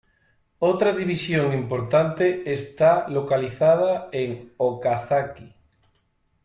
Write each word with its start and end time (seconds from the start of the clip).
Otra 0.57 0.93
división 0.93 1.53
importante 1.53 2.51
está 2.51 3.07
localizada 3.07 4.09
en 4.11 4.51
Okazaki. 4.57 5.53